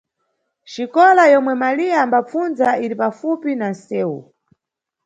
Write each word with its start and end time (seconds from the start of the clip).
Xikola 0.73 1.23
yomwe 1.33 1.53
Maliya 1.61 1.97
ambapfundza 2.05 2.67
iri 2.83 2.95
pafupi 3.01 3.51
na 3.55 3.67
nʼsewu. 3.73 4.19